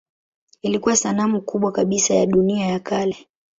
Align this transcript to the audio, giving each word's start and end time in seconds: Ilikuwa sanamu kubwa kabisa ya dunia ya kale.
Ilikuwa 0.61 0.95
sanamu 0.95 1.41
kubwa 1.41 1.71
kabisa 1.71 2.13
ya 2.15 2.25
dunia 2.25 2.65
ya 2.65 2.79
kale. 2.79 3.17